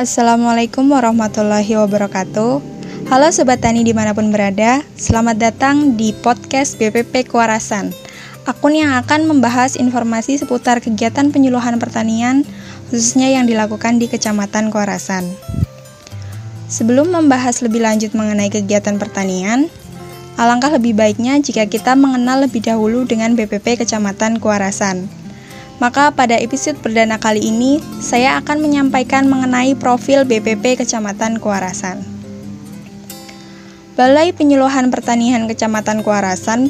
Assalamualaikum 0.00 0.96
warahmatullahi 0.96 1.76
wabarakatuh. 1.76 2.64
Halo 3.12 3.28
Sobat 3.36 3.60
Tani 3.60 3.84
di 3.84 3.92
mana 3.92 4.16
pun 4.16 4.32
berada 4.32 4.80
Selamat 4.96 5.36
datang 5.36 5.92
di 5.92 6.16
podcast 6.16 6.80
BPP 6.80 7.28
Kuarasan 7.28 7.92
Akun 8.48 8.72
yang 8.72 8.96
akan 8.96 9.28
membahas 9.28 9.76
informasi 9.76 10.40
seputar 10.40 10.80
kegiatan 10.80 11.28
penyuluhan 11.28 11.76
pertanian 11.76 12.48
Khususnya 12.88 13.28
yang 13.28 13.44
dilakukan 13.44 14.00
di 14.00 14.08
Kecamatan 14.08 14.72
Kuarasan 14.72 15.28
Sebelum 16.72 17.12
membahas 17.12 17.60
lebih 17.60 17.84
lanjut 17.84 18.16
mengenai 18.16 18.48
kegiatan 18.48 18.96
pertanian 18.96 19.68
Alangkah 20.40 20.72
lebih 20.80 20.96
baiknya 20.96 21.36
jika 21.44 21.68
kita 21.68 21.92
mengenal 21.92 22.48
lebih 22.48 22.64
dahulu 22.64 23.04
dengan 23.04 23.36
BPP 23.36 23.84
Kecamatan 23.84 24.40
Kuarasan 24.40 25.19
maka 25.80 26.12
pada 26.12 26.36
episode 26.36 26.76
perdana 26.84 27.16
kali 27.16 27.40
ini, 27.40 27.80
saya 28.04 28.36
akan 28.36 28.60
menyampaikan 28.60 29.24
mengenai 29.26 29.72
profil 29.72 30.28
BPP 30.28 30.84
Kecamatan 30.84 31.40
Kuarasan. 31.40 32.04
Balai 33.96 34.36
Penyuluhan 34.36 34.92
Pertanian 34.92 35.48
Kecamatan 35.48 36.04
Kuarasan 36.04 36.68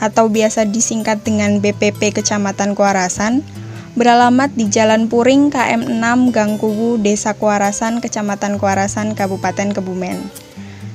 atau 0.00 0.32
biasa 0.32 0.64
disingkat 0.64 1.22
dengan 1.22 1.60
BPP 1.60 2.16
Kecamatan 2.16 2.72
Kuarasan 2.72 3.44
beralamat 3.92 4.48
di 4.56 4.64
Jalan 4.66 5.12
Puring 5.12 5.52
KM 5.52 5.84
6 6.00 6.32
Gang 6.32 6.56
Kubu 6.56 6.96
Desa 6.96 7.36
Kuarasan 7.36 8.00
Kecamatan 8.00 8.56
Kuarasan 8.56 9.12
Kabupaten 9.12 9.76
Kebumen. 9.76 10.18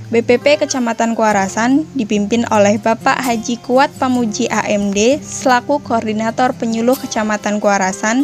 BPP 0.07 0.63
Kecamatan 0.63 1.19
Kuarasan 1.19 1.83
dipimpin 1.91 2.47
oleh 2.47 2.79
Bapak 2.79 3.19
Haji 3.19 3.59
Kuat 3.59 3.91
Pamuji 3.91 4.47
AMD 4.47 5.19
selaku 5.19 5.83
Koordinator 5.83 6.55
Penyuluh 6.55 6.95
Kecamatan 6.95 7.59
Kuarasan 7.59 8.23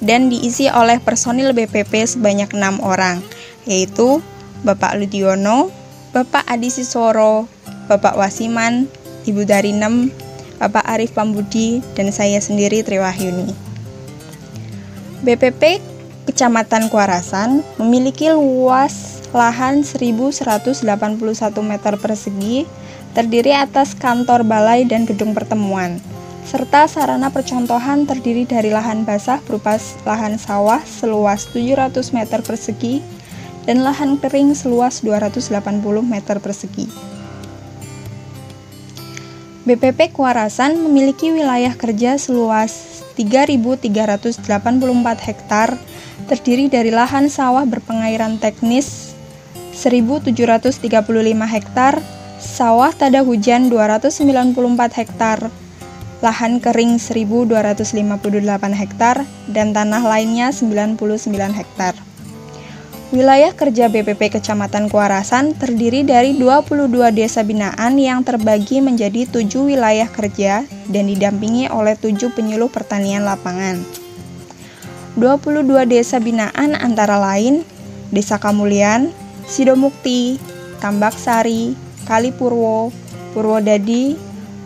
dan 0.00 0.32
diisi 0.32 0.72
oleh 0.72 0.96
personil 1.04 1.52
BPP 1.52 2.08
sebanyak 2.08 2.56
enam 2.56 2.80
orang, 2.80 3.20
yaitu 3.68 4.24
Bapak 4.64 4.96
Ludiono, 4.96 5.68
Bapak 6.16 6.48
Adi 6.48 6.72
Sisoro, 6.72 7.44
Bapak 7.92 8.16
Wasiman, 8.16 8.88
Ibu 9.28 9.44
Darinem, 9.44 10.08
Bapak 10.56 10.88
Arif 10.88 11.12
Pambudi, 11.12 11.84
dan 11.92 12.08
saya 12.08 12.40
sendiri 12.40 12.80
Triwahyuni. 12.80 13.52
BPP 15.28 15.84
Kecamatan 16.24 16.88
Kuarasan 16.88 17.60
memiliki 17.76 18.32
luas 18.32 19.17
lahan 19.32 19.84
1181 19.84 20.84
meter 21.60 21.94
persegi 22.00 22.64
terdiri 23.12 23.52
atas 23.52 23.92
kantor 23.92 24.44
balai 24.44 24.88
dan 24.88 25.04
gedung 25.04 25.36
pertemuan, 25.36 26.00
serta 26.48 26.88
sarana 26.88 27.28
percontohan 27.28 28.08
terdiri 28.08 28.48
dari 28.48 28.72
lahan 28.72 29.04
basah 29.04 29.40
berupa 29.44 29.76
lahan 30.08 30.40
sawah 30.40 30.80
seluas 30.80 31.44
700 31.52 32.16
meter 32.16 32.40
persegi 32.40 33.04
dan 33.68 33.84
lahan 33.84 34.16
kering 34.16 34.56
seluas 34.56 35.04
280 35.04 35.52
meter 36.00 36.40
persegi. 36.40 36.88
BPP 39.68 40.16
Kuarasan 40.16 40.80
memiliki 40.80 41.28
wilayah 41.28 41.76
kerja 41.76 42.16
seluas 42.16 43.04
3.384 43.20 44.40
hektar, 45.20 45.76
terdiri 46.24 46.72
dari 46.72 46.88
lahan 46.88 47.28
sawah 47.28 47.68
berpengairan 47.68 48.40
teknis 48.40 49.07
1735 49.78 50.82
hektar, 51.46 52.02
sawah 52.42 52.90
tada 52.90 53.22
hujan 53.22 53.70
294 53.70 54.18
hektar, 54.98 55.38
lahan 56.18 56.58
kering 56.58 56.98
1258 56.98 58.74
hektar, 58.74 59.22
dan 59.46 59.70
tanah 59.70 60.02
lainnya 60.02 60.50
99 60.50 60.98
hektar. 61.54 61.94
Wilayah 63.08 63.54
kerja 63.54 63.88
BPP 63.88 64.34
Kecamatan 64.34 64.90
Kuarasan 64.90 65.56
terdiri 65.56 66.04
dari 66.04 66.36
22 66.36 66.90
desa 67.14 67.40
binaan 67.46 67.96
yang 67.96 68.20
terbagi 68.26 68.82
menjadi 68.82 69.30
7 69.30 69.46
wilayah 69.64 70.10
kerja 70.10 70.66
dan 70.90 71.04
didampingi 71.06 71.70
oleh 71.70 71.94
7 71.96 72.34
penyuluh 72.34 72.68
pertanian 72.68 73.24
lapangan. 73.24 73.80
22 75.16 75.88
desa 75.88 76.18
binaan 76.18 76.74
antara 76.76 77.16
lain 77.16 77.64
Desa 78.08 78.40
Kamulian, 78.40 79.12
Sidomukti, 79.48 80.36
Tambak 80.78 81.16
Sari, 81.16 81.72
Kalipurwo, 82.04 82.92
Purwodadi, 83.32 84.14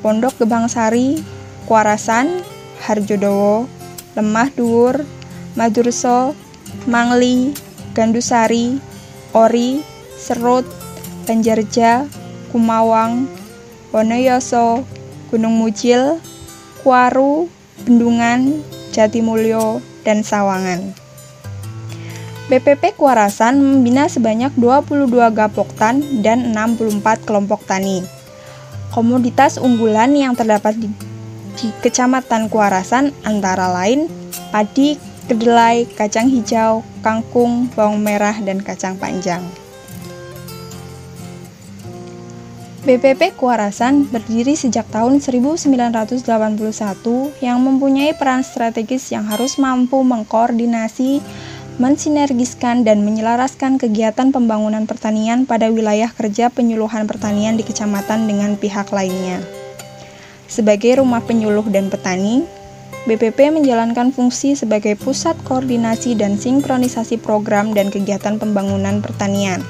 Pondok 0.03 0.43
Gebang 0.43 0.67
Sari, 0.67 1.23
Kuarasan, 1.71 2.43
Harjodowo, 2.83 3.71
Lemah 4.19 4.51
Duur, 4.53 5.07
Madurso, 5.55 6.35
Mangli, 6.91 7.55
Gandusari, 7.95 8.83
Ori, 9.33 9.87
Serut, 10.19 10.67
Banjarja, 11.25 12.11
Kumawang, 12.51 13.31
Wonoyoso, 13.95 14.83
Gunung 15.31 15.57
Mujil, 15.57 16.19
Kuaru, 16.83 17.47
Bendungan, 17.87 18.61
Jatimulyo, 18.91 19.81
dan 20.03 20.27
Sawangan. 20.27 21.02
BPP 22.53 23.01
Kuarasan 23.01 23.65
membina 23.65 24.13
sebanyak 24.13 24.53
22 24.61 25.09
gapoktan 25.33 26.05
dan 26.21 26.53
64 26.53 27.25
kelompok 27.25 27.65
tani. 27.65 28.05
Komoditas 28.93 29.57
unggulan 29.57 30.13
yang 30.13 30.37
terdapat 30.37 30.77
di, 30.77 30.93
di 31.57 31.73
Kecamatan 31.81 32.53
Kuarasan 32.53 33.17
antara 33.25 33.73
lain 33.73 34.05
padi, 34.53 35.01
kedelai, 35.33 35.89
kacang 35.97 36.29
hijau, 36.29 36.85
kangkung, 37.01 37.73
bawang 37.73 38.05
merah, 38.05 38.37
dan 38.45 38.61
kacang 38.61 39.01
panjang. 39.01 39.41
BPP 42.85 43.33
Kuarasan 43.41 44.13
berdiri 44.13 44.61
sejak 44.61 44.85
tahun 44.93 45.25
1981 45.25 46.21
yang 47.41 47.65
mempunyai 47.65 48.13
peran 48.13 48.45
strategis 48.45 49.09
yang 49.09 49.25
harus 49.25 49.57
mampu 49.57 50.05
mengkoordinasi 50.05 51.25
mensinergiskan 51.81 52.85
dan 52.85 53.01
menyelaraskan 53.01 53.81
kegiatan 53.81 54.29
pembangunan 54.29 54.85
pertanian 54.85 55.49
pada 55.49 55.73
wilayah 55.73 56.13
kerja 56.13 56.53
penyuluhan 56.53 57.09
pertanian 57.09 57.57
di 57.57 57.65
kecamatan 57.65 58.29
dengan 58.29 58.61
pihak 58.61 58.93
lainnya. 58.93 59.41
Sebagai 60.53 61.01
rumah 61.01 61.25
penyuluh 61.25 61.65
dan 61.73 61.89
petani, 61.89 62.45
BPP 63.09 63.51
menjalankan 63.51 64.13
fungsi 64.13 64.55
sebagai 64.55 64.95
pusat 64.95 65.35
koordinasi 65.49 66.15
dan 66.15 66.37
sinkronisasi 66.39 67.19
program 67.19 67.73
dan 67.73 67.89
kegiatan 67.89 68.37
pembangunan 68.37 69.01
pertanian, 69.01 69.65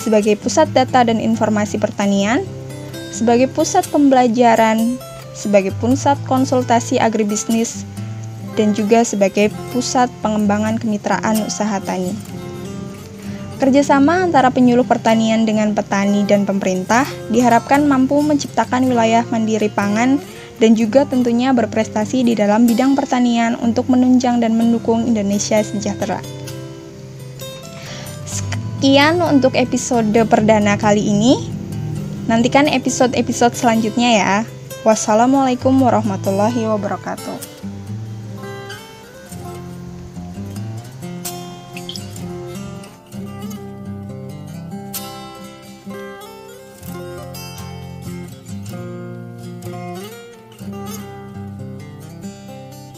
sebagai 0.00 0.34
pusat 0.40 0.66
data 0.72 1.06
dan 1.06 1.22
informasi 1.22 1.78
pertanian, 1.78 2.42
sebagai 3.14 3.46
pusat 3.46 3.86
pembelajaran, 3.92 4.98
sebagai 5.38 5.70
pusat 5.78 6.18
konsultasi 6.26 6.98
agribisnis, 6.98 7.86
dan 8.54 8.74
juga 8.74 9.02
sebagai 9.02 9.50
pusat 9.74 10.10
pengembangan 10.22 10.78
kemitraan 10.78 11.46
usaha 11.46 11.78
tani. 11.82 12.14
Kerjasama 13.58 14.26
antara 14.26 14.50
penyuluh 14.50 14.84
pertanian 14.84 15.46
dengan 15.46 15.72
petani 15.72 16.26
dan 16.26 16.42
pemerintah 16.42 17.06
diharapkan 17.30 17.86
mampu 17.86 18.18
menciptakan 18.18 18.90
wilayah 18.90 19.22
mandiri 19.30 19.70
pangan 19.70 20.18
dan 20.58 20.74
juga 20.74 21.06
tentunya 21.06 21.54
berprestasi 21.54 22.26
di 22.26 22.34
dalam 22.34 22.66
bidang 22.66 22.94
pertanian 22.98 23.58
untuk 23.62 23.90
menunjang 23.90 24.42
dan 24.42 24.58
mendukung 24.58 25.06
Indonesia 25.06 25.62
sejahtera. 25.62 26.18
Sekian 28.26 29.22
untuk 29.22 29.54
episode 29.54 30.14
perdana 30.26 30.74
kali 30.76 31.00
ini. 31.00 31.50
Nantikan 32.24 32.68
episode-episode 32.68 33.54
selanjutnya 33.56 34.10
ya. 34.16 34.34
Wassalamualaikum 34.84 35.72
warahmatullahi 35.80 36.68
wabarakatuh. 36.68 37.73